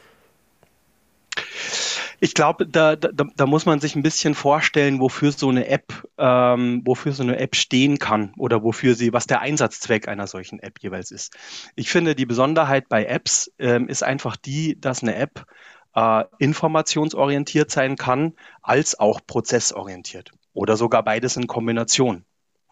[2.19, 5.93] Ich glaube, da, da, da muss man sich ein bisschen vorstellen, wofür so eine App,
[6.17, 10.59] ähm, wofür so eine App stehen kann oder wofür sie, was der Einsatzzweck einer solchen
[10.59, 11.35] App jeweils ist.
[11.75, 15.45] Ich finde, die Besonderheit bei Apps ähm, ist einfach die, dass eine App
[15.93, 22.25] äh, informationsorientiert sein kann, als auch prozessorientiert oder sogar beides in Kombination.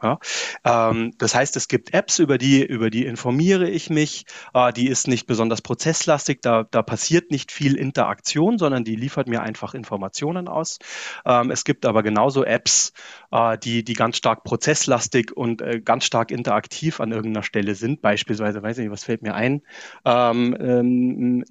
[0.03, 0.19] Ja,
[0.65, 4.25] ähm, das heißt, es gibt Apps, über die, über die informiere ich mich.
[4.53, 9.27] Äh, die ist nicht besonders prozesslastig, da, da passiert nicht viel Interaktion, sondern die liefert
[9.29, 10.79] mir einfach Informationen aus.
[11.25, 12.91] Ähm, es gibt aber genauso Apps,
[13.31, 18.01] äh, die, die ganz stark prozesslastig und äh, ganz stark interaktiv an irgendeiner Stelle sind.
[18.01, 19.61] Beispielsweise, weiß ich nicht, was fällt mir ein?
[20.03, 21.43] Ähm, ähm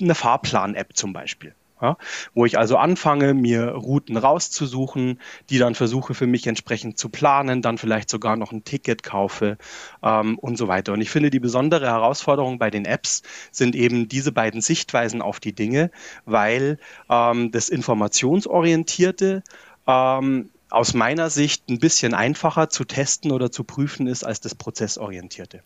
[0.00, 1.54] eine Fahrplan-App zum Beispiel.
[1.80, 1.98] Ja,
[2.32, 7.60] wo ich also anfange, mir Routen rauszusuchen, die dann versuche für mich entsprechend zu planen,
[7.60, 9.58] dann vielleicht sogar noch ein Ticket kaufe
[10.02, 10.94] ähm, und so weiter.
[10.94, 15.38] Und ich finde, die besondere Herausforderung bei den Apps sind eben diese beiden Sichtweisen auf
[15.38, 15.90] die Dinge,
[16.24, 16.78] weil
[17.10, 19.42] ähm, das Informationsorientierte
[19.86, 24.54] ähm, aus meiner Sicht ein bisschen einfacher zu testen oder zu prüfen ist als das
[24.54, 25.62] Prozessorientierte.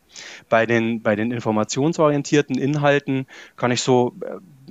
[0.49, 4.70] Bei den, bei den informationsorientierten Inhalten kann ich so äh,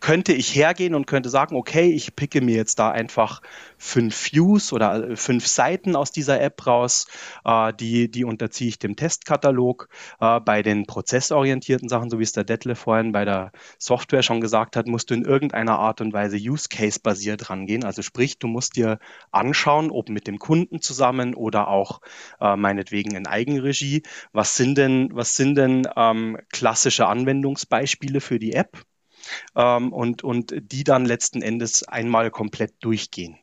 [0.00, 3.40] könnte ich hergehen und könnte sagen, okay, ich picke mir jetzt da einfach
[3.78, 7.06] fünf Views oder äh, fünf Seiten aus dieser App raus,
[7.44, 9.88] äh, die, die unterziehe ich dem Testkatalog.
[10.20, 14.40] Äh, bei den prozessorientierten Sachen, so wie es der Detlef vorhin bei der Software schon
[14.40, 17.84] gesagt hat, musst du in irgendeiner Art und Weise Use-Case-basiert rangehen.
[17.84, 18.98] Also sprich, du musst dir
[19.30, 22.00] anschauen, ob mit dem Kunden zusammen oder auch
[22.40, 28.52] äh, meinetwegen in Eigenregie, was sind denn, was sind denn ähm, klassische Anwendungsbeispiele für die
[28.52, 28.84] App?
[29.54, 33.38] Ähm, und, und die dann letzten Endes einmal komplett durchgehen.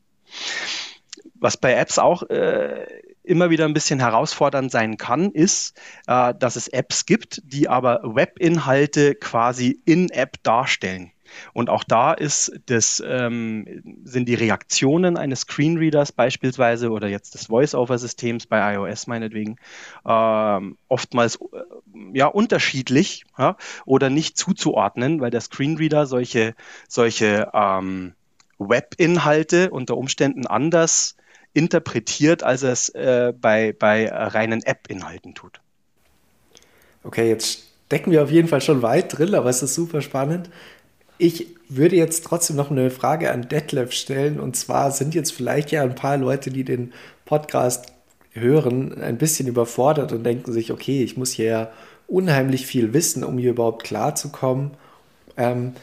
[1.34, 2.86] Was bei Apps auch äh,
[3.22, 8.00] immer wieder ein bisschen herausfordernd sein kann, ist, äh, dass es Apps gibt, die aber
[8.02, 11.12] Webinhalte quasi in App darstellen.
[11.52, 17.46] Und auch da ist das, ähm, sind die Reaktionen eines Screenreaders beispielsweise oder jetzt des
[17.46, 19.56] Voice-Over-Systems bei iOS meinetwegen
[20.06, 26.54] ähm, oftmals äh, ja unterschiedlich ja, oder nicht zuzuordnen, weil der Screenreader solche,
[26.88, 28.14] solche ähm,
[28.58, 31.16] Webinhalte unter Umständen anders
[31.52, 35.60] interpretiert, als er es äh, bei, bei reinen App-Inhalten tut.
[37.02, 40.50] Okay, jetzt decken wir auf jeden Fall schon weit drin, aber es ist super spannend.
[41.22, 44.40] Ich würde jetzt trotzdem noch eine Frage an Detlef stellen.
[44.40, 46.94] Und zwar sind jetzt vielleicht ja ein paar Leute, die den
[47.26, 47.92] Podcast
[48.32, 51.72] hören, ein bisschen überfordert und denken sich, okay, ich muss hier ja
[52.08, 54.70] unheimlich viel wissen, um hier überhaupt klarzukommen.
[55.36, 55.74] Ähm,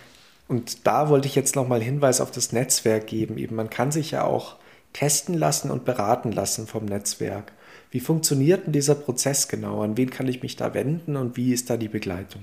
[0.48, 3.38] und da wollte ich jetzt nochmal Hinweis auf das Netzwerk geben.
[3.38, 4.56] Eben, man kann sich ja auch
[4.92, 7.52] testen lassen und beraten lassen vom Netzwerk.
[7.92, 9.84] Wie funktioniert denn dieser Prozess genau?
[9.84, 12.42] An wen kann ich mich da wenden und wie ist da die Begleitung?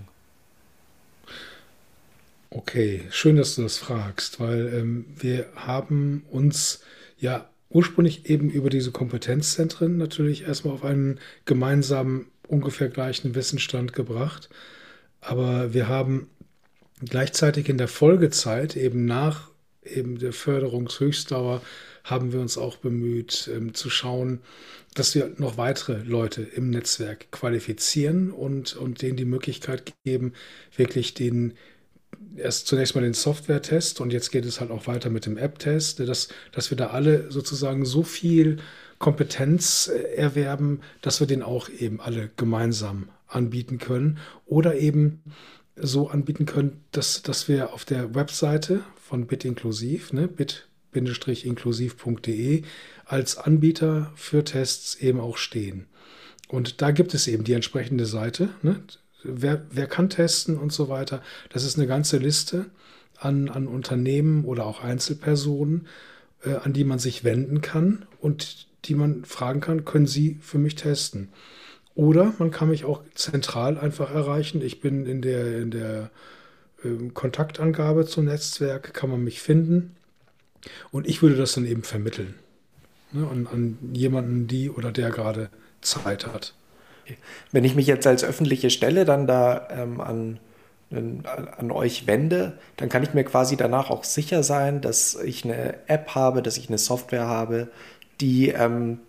[2.57, 6.85] Okay, schön, dass du das fragst, weil ähm, wir haben uns
[7.19, 14.51] ja ursprünglich eben über diese Kompetenzzentren natürlich erstmal auf einen gemeinsamen, ungefähr gleichen Wissensstand gebracht.
[15.21, 16.31] Aber wir haben
[17.01, 19.51] gleichzeitig in der Folgezeit, eben nach
[19.83, 21.61] eben der Förderungshöchstdauer,
[22.05, 24.39] haben wir uns auch bemüht ähm, zu schauen,
[24.95, 30.35] dass wir noch weitere Leute im Netzwerk qualifizieren und, und denen die Möglichkeit geben,
[30.77, 31.55] wirklich den
[32.37, 36.01] erst zunächst mal den Software-Test und jetzt geht es halt auch weiter mit dem App-Test,
[36.01, 38.59] dass, dass wir da alle sozusagen so viel
[38.99, 45.23] Kompetenz äh, erwerben, dass wir den auch eben alle gemeinsam anbieten können oder eben
[45.77, 52.63] so anbieten können, dass, dass wir auf der Webseite von BitInklusiv, ne, bit-inklusiv.de
[53.05, 55.87] als Anbieter für Tests eben auch stehen.
[56.49, 58.81] Und da gibt es eben die entsprechende Seite, ne,
[59.25, 61.23] wer, wer kann testen und so weiter.
[61.51, 62.67] Das ist eine ganze Liste
[63.19, 65.87] an, an Unternehmen oder auch Einzelpersonen,
[66.45, 70.59] äh, an die man sich wenden kann und die man fragen kann, können Sie für
[70.59, 71.31] mich testen?
[71.95, 74.61] Oder man kann mich auch zentral einfach erreichen.
[74.61, 76.11] Ich bin in der, in der
[76.85, 79.97] äh, Kontaktangabe zum Netzwerk, kann man mich finden
[80.91, 82.35] und ich würde das dann eben vermitteln.
[83.13, 85.49] ne, an, an jemanden, die oder der gerade
[85.81, 86.55] Zeit hat.
[87.53, 90.41] Wenn ich mich jetzt als öffentliche Stelle dann da ähm, an,
[90.91, 95.75] an, euch wende, dann kann ich mir quasi danach auch sicher sein, dass ich eine
[95.89, 97.69] App habe, dass ich eine Software habe,
[98.21, 99.01] die ähm,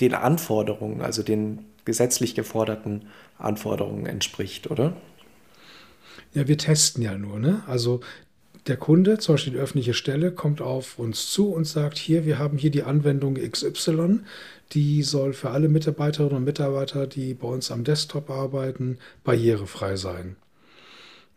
[0.00, 4.94] den Anforderungen, also den gesetzlich geforderten Anforderungen entspricht, oder?
[6.32, 7.38] Ja, wir testen ja nur.
[7.38, 7.62] Ne?
[7.66, 8.00] Also
[8.66, 12.38] der Kunde, zum Beispiel die öffentliche Stelle, kommt auf uns zu und sagt, hier, wir
[12.38, 14.20] haben hier die Anwendung XY,
[14.72, 20.36] die soll für alle Mitarbeiterinnen und Mitarbeiter, die bei uns am Desktop arbeiten, barrierefrei sein.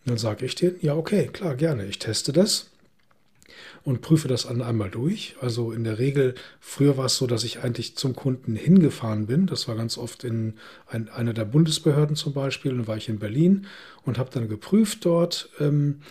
[0.06, 2.70] dann sage ich denen, ja, okay, klar, gerne, ich teste das
[3.84, 5.36] und prüfe das dann einmal durch.
[5.42, 9.46] Also in der Regel, früher war es so, dass ich eigentlich zum Kunden hingefahren bin.
[9.46, 10.54] Das war ganz oft in
[10.88, 12.72] ein, einer der Bundesbehörden zum Beispiel.
[12.72, 13.68] Dann war ich in Berlin
[14.06, 15.50] und habe dann geprüft dort.
[15.60, 16.02] Ähm,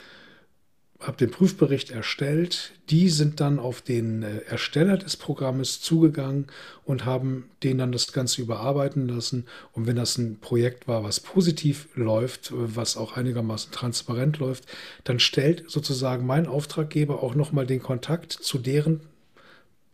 [1.03, 2.73] habe den Prüfbericht erstellt.
[2.89, 6.47] Die sind dann auf den äh, Ersteller des Programmes zugegangen
[6.85, 9.47] und haben den dann das Ganze überarbeiten lassen.
[9.73, 14.65] Und wenn das ein Projekt war, was positiv läuft, was auch einigermaßen transparent läuft,
[15.05, 19.01] dann stellt sozusagen mein Auftraggeber auch nochmal den Kontakt zu deren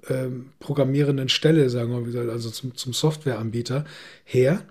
[0.09, 3.85] ähm, programmierenden Stelle, sagen wir, also zum, zum Softwareanbieter
[4.25, 4.63] her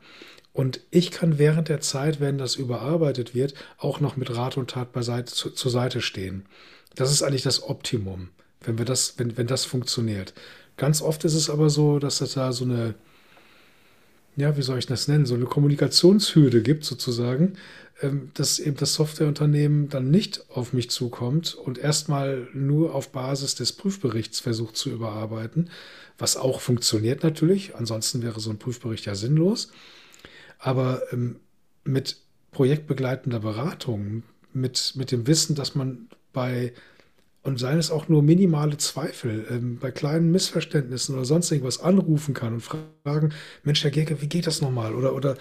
[0.58, 4.72] und ich kann während der Zeit, wenn das überarbeitet wird, auch noch mit Rat und
[4.72, 6.48] Tat beiseite, zu, zur Seite stehen.
[6.96, 8.30] Das ist eigentlich das Optimum,
[8.62, 10.34] wenn wir das, wenn, wenn das funktioniert.
[10.76, 12.96] Ganz oft ist es aber so, dass es da so eine,
[14.36, 17.54] ja, wie soll ich das nennen, so eine Kommunikationshürde gibt sozusagen,
[18.02, 23.54] ähm, dass eben das Softwareunternehmen dann nicht auf mich zukommt und erstmal nur auf Basis
[23.54, 25.70] des Prüfberichts versucht zu überarbeiten,
[26.18, 27.76] was auch funktioniert natürlich.
[27.76, 29.70] Ansonsten wäre so ein Prüfbericht ja sinnlos.
[30.60, 31.38] Aber ähm,
[31.84, 32.18] mit
[32.52, 36.74] projektbegleitender Beratung, mit, mit dem Wissen, dass man bei,
[37.44, 42.34] und seien es auch nur minimale Zweifel, ähm, bei kleinen Missverständnissen oder sonst irgendwas anrufen
[42.34, 44.96] kann und fragen, Mensch, Herr Gerke, wie geht das nochmal?
[44.96, 45.38] Oder, oder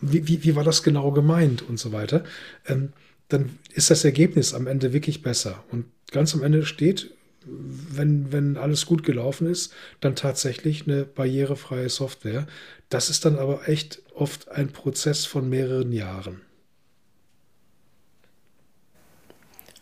[0.00, 2.24] wie, wie, wie war das genau gemeint und so weiter,
[2.66, 2.92] ähm,
[3.28, 5.62] dann ist das Ergebnis am Ende wirklich besser.
[5.70, 7.10] Und ganz am Ende steht,
[7.44, 12.46] wenn, wenn alles gut gelaufen ist, dann tatsächlich eine barrierefreie Software.
[12.88, 16.42] Das ist dann aber echt oft ein Prozess von mehreren Jahren.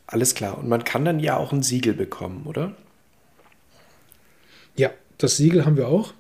[0.07, 0.59] Alles klar.
[0.59, 2.77] Und man kann dann ja auch ein Siegel bekommen, oder?
[4.77, 6.15] Ja, das Siegel haben wir auch.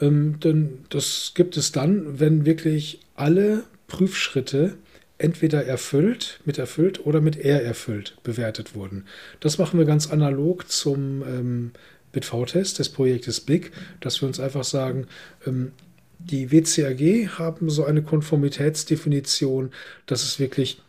[0.00, 4.76] Ähm, denn das gibt es dann, wenn wirklich alle Prüfschritte
[5.18, 9.04] entweder erfüllt, mit erfüllt oder mit er erfüllt bewertet wurden.
[9.40, 11.72] Das machen wir ganz analog zum ähm,
[12.12, 15.08] BitV-Test des Projektes BIG, dass wir uns einfach sagen,
[15.46, 15.72] ähm,
[16.18, 19.70] die WCAG haben so eine Konformitätsdefinition,
[20.06, 20.82] dass es wirklich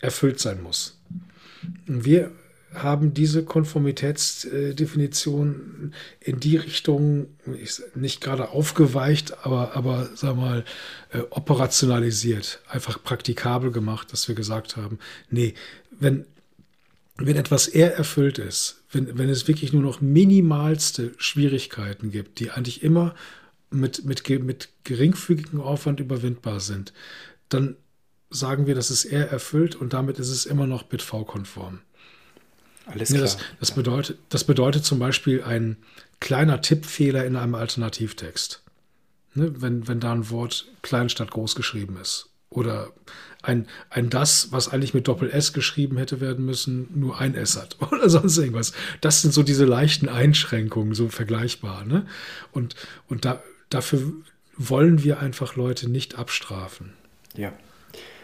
[0.00, 0.98] erfüllt sein muss.
[1.86, 2.30] Wir
[2.74, 7.28] haben diese Konformitätsdefinition in die Richtung
[7.94, 10.66] nicht gerade aufgeweicht, aber, aber sag mal,
[11.12, 14.98] äh, operationalisiert, einfach praktikabel gemacht, dass wir gesagt haben,
[15.30, 15.54] nee,
[15.98, 16.26] wenn,
[17.16, 22.50] wenn etwas eher erfüllt ist, wenn, wenn es wirklich nur noch minimalste Schwierigkeiten gibt, die
[22.50, 23.14] eigentlich immer
[23.70, 26.92] mit, mit, mit geringfügigem Aufwand überwindbar sind,
[27.48, 27.76] dann
[28.30, 31.80] sagen wir, das ist eher erfüllt und damit ist es immer noch BitV-konform.
[32.86, 33.20] Alles klar.
[33.20, 35.76] Ja, das, das, bedeutet, das bedeutet zum Beispiel ein
[36.20, 38.62] kleiner Tippfehler in einem Alternativtext.
[39.34, 42.30] Ne, wenn, wenn da ein Wort klein statt groß geschrieben ist.
[42.50, 42.90] Oder
[43.42, 47.76] ein, ein das, was eigentlich mit Doppel-S geschrieben hätte werden müssen, nur ein S hat.
[47.92, 48.72] Oder sonst irgendwas.
[49.00, 51.84] Das sind so diese leichten Einschränkungen, so vergleichbar.
[51.84, 52.06] Ne?
[52.52, 52.74] Und,
[53.06, 54.12] und da, dafür
[54.56, 56.92] wollen wir einfach Leute nicht abstrafen.
[57.36, 57.52] Ja.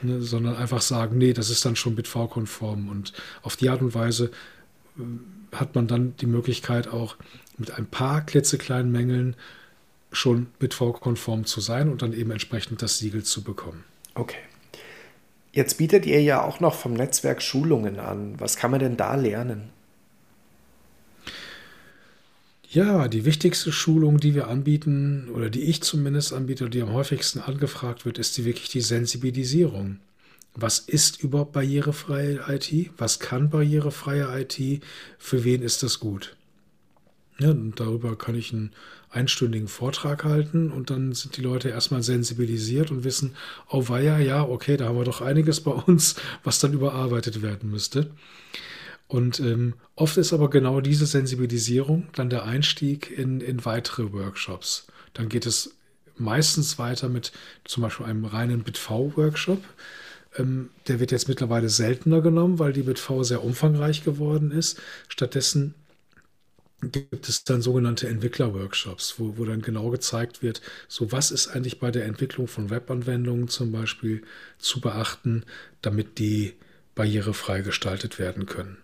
[0.03, 2.89] Ne, sondern einfach sagen, nee, das ist dann schon BitV-konform.
[2.89, 4.31] Und auf die Art und Weise
[5.53, 7.17] hat man dann die Möglichkeit auch
[7.57, 9.37] mit ein paar klitzekleinen Mängeln
[10.13, 13.85] schon BitV-konform zu sein und dann eben entsprechend das Siegel zu bekommen.
[14.15, 14.39] Okay.
[15.53, 18.35] Jetzt bietet ihr ja auch noch vom Netzwerk Schulungen an.
[18.39, 19.71] Was kann man denn da lernen?
[22.75, 27.41] Ja, die wichtigste Schulung, die wir anbieten, oder die ich zumindest anbiete, die am häufigsten
[27.41, 30.01] angefragt wird, ist die wirklich die Sensibilisierung
[30.55, 32.91] was ist überhaupt barrierefreie IT?
[32.97, 34.83] Was kann barrierefreie IT?
[35.19, 36.37] Für wen ist das gut?
[37.39, 38.71] Ja, und darüber kann ich einen
[39.11, 43.35] einstündigen Vortrag halten und dann sind die Leute erstmal sensibilisiert und wissen,
[43.69, 47.71] oh weia, ja, okay, da haben wir doch einiges bei uns, was dann überarbeitet werden
[47.71, 48.11] müsste.
[49.07, 54.87] Und ähm, oft ist aber genau diese Sensibilisierung dann der Einstieg in, in weitere Workshops.
[55.13, 55.77] Dann geht es
[56.17, 57.33] meistens weiter mit
[57.65, 59.63] zum Beispiel einem reinen BitV-Workshop.
[60.37, 64.81] Ähm, der wird jetzt mittlerweile seltener genommen, weil die BitV sehr umfangreich geworden ist.
[65.09, 65.75] Stattdessen
[66.93, 71.79] gibt es dann sogenannte Entwickler-Workshops, wo, wo dann genau gezeigt wird, so was ist eigentlich
[71.79, 74.23] bei der Entwicklung von Webanwendungen zum Beispiel
[74.59, 75.45] zu beachten,
[75.83, 76.55] damit die
[76.95, 78.84] barrierefrei gestaltet werden können.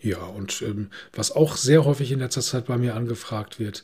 [0.00, 3.82] Ja, und ähm, was auch sehr häufig in letzter Zeit bei mir angefragt wird,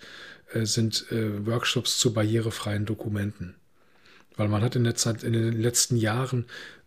[0.52, 3.54] äh, sind äh, Workshops zu barrierefreien Dokumenten.
[4.36, 6.46] Weil man hat in, der Zeit, in den letzten Jahren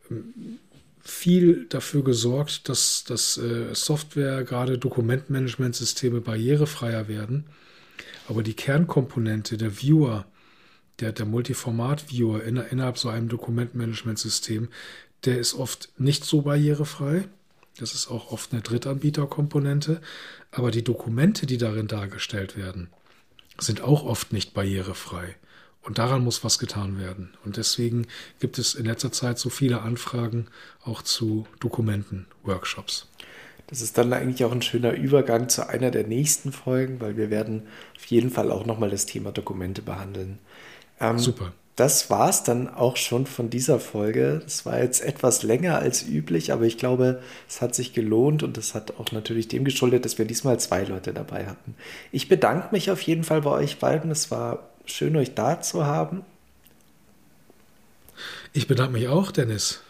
[0.10, 0.60] ähm,
[1.02, 7.46] viel dafür gesorgt, dass, dass äh, Software, gerade Dokumentmanagementsysteme barrierefreier werden.
[8.28, 10.26] Aber die Kernkomponente, der Viewer,
[11.00, 14.70] der, der Multiformat-Viewer innerhalb so einem Dokumentmanagementsystem,
[15.26, 17.26] der ist oft nicht so barrierefrei.
[17.78, 20.02] Das ist auch oft eine Drittanbieterkomponente.
[20.52, 22.90] Aber die Dokumente, die darin dargestellt werden,
[23.60, 25.36] sind auch oft nicht barrierefrei.
[25.82, 27.34] Und daran muss was getan werden.
[27.44, 28.08] Und deswegen
[28.40, 30.48] gibt es in letzter Zeit so viele Anfragen
[30.84, 33.08] auch zu Dokumenten, Workshops.
[33.68, 37.30] Das ist dann eigentlich auch ein schöner Übergang zu einer der nächsten Folgen, weil wir
[37.30, 37.68] werden
[37.98, 40.40] auf jeden Fall auch nochmal das Thema Dokumente behandeln.
[41.00, 41.54] Ähm, Super.
[41.76, 44.42] Das war es dann auch schon von dieser Folge.
[44.46, 48.58] Es war jetzt etwas länger als üblich, aber ich glaube, es hat sich gelohnt und
[48.58, 51.76] es hat auch natürlich dem geschuldet, dass wir diesmal zwei Leute dabei hatten.
[52.14, 54.10] Ich bedanke mich auf jeden Fall bei euch beiden.
[54.10, 56.24] Es war schön, euch da zu haben.
[58.54, 59.82] Ich bedanke mich auch, Dennis.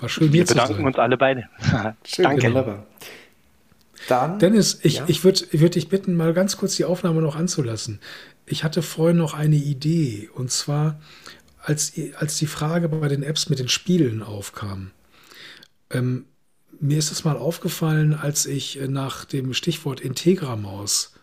[0.00, 1.48] War schön, Wir bedanken uns alle beide.
[2.04, 2.48] schön, Danke.
[2.48, 2.86] Wunderbar.
[4.08, 5.04] Dann, Dennis, ich, ja.
[5.06, 8.00] ich würde würd dich bitten, mal ganz kurz die Aufnahme noch anzulassen.
[8.46, 11.00] Ich hatte vorhin noch eine Idee, und zwar,
[11.62, 14.90] als, als die Frage bei den Apps mit den Spielen aufkam.
[15.90, 16.26] Ähm,
[16.80, 21.14] mir ist es mal aufgefallen, als ich nach dem Stichwort Integramaus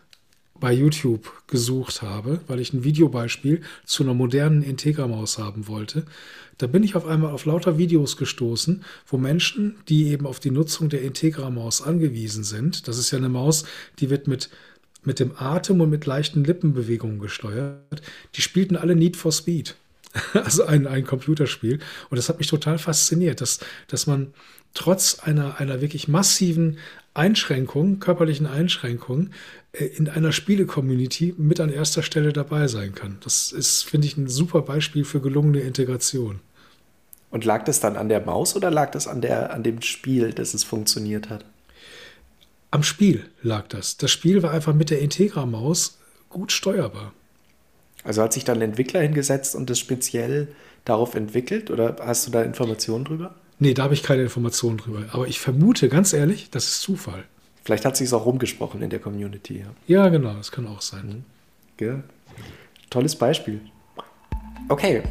[0.62, 6.06] bei YouTube gesucht habe, weil ich ein Videobeispiel zu einer modernen Integra-Maus haben wollte.
[6.56, 10.52] Da bin ich auf einmal auf lauter Videos gestoßen, wo Menschen, die eben auf die
[10.52, 13.64] Nutzung der Integra-Maus angewiesen sind, das ist ja eine Maus,
[13.98, 14.50] die wird mit,
[15.04, 18.02] mit dem Atem und mit leichten Lippenbewegungen gesteuert,
[18.34, 19.76] die spielten alle Need for Speed.
[20.34, 21.78] Also ein, ein Computerspiel.
[22.10, 24.34] Und das hat mich total fasziniert, dass, dass man
[24.74, 26.78] trotz einer, einer wirklich massiven
[27.14, 29.30] Einschränkung, körperlichen Einschränkung,
[29.72, 33.18] äh, in einer Spiele-Community mit an erster Stelle dabei sein kann.
[33.22, 36.40] Das ist, finde ich, ein super Beispiel für gelungene Integration.
[37.30, 40.32] Und lag das dann an der Maus oder lag das an, der, an dem Spiel,
[40.32, 41.44] dass es funktioniert hat?
[42.72, 43.98] Am Spiel lag das.
[43.98, 45.98] Das Spiel war einfach mit der Integra-Maus
[46.30, 47.12] gut steuerbar.
[48.02, 50.48] Also hat sich dann ein Entwickler hingesetzt und das speziell
[50.86, 53.34] darauf entwickelt oder hast du da Informationen drüber?
[53.58, 55.04] Nee, da habe ich keine Informationen drüber.
[55.12, 57.24] Aber ich vermute, ganz ehrlich, das ist Zufall.
[57.62, 59.58] Vielleicht hat sich es auch rumgesprochen in der Community.
[59.58, 61.24] Ja, ja genau, das kann auch sein.
[61.78, 61.84] Mhm.
[61.86, 62.02] Ja.
[62.88, 63.60] Tolles Beispiel.
[64.70, 65.02] Okay,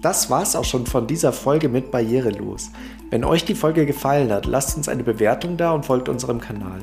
[0.00, 2.70] das war's auch schon von dieser Folge mit Barrierelos.
[3.10, 6.80] Wenn euch die Folge gefallen hat, lasst uns eine Bewertung da und folgt unserem Kanal.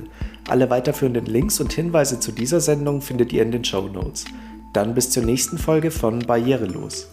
[0.50, 4.26] Alle weiterführenden Links und Hinweise zu dieser Sendung findet ihr in den Show Notes.
[4.74, 7.08] Dann bis zur nächsten Folge von Barrierelos.